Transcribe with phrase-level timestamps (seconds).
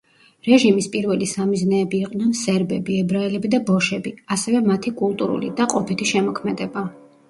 [0.45, 6.91] რეჟიმის პირველი სამიზნეები იყვნენ სერბები, ებრაელები და ბოშები, ასევე მათი კულტურული და ყოფითი შემოქმედება.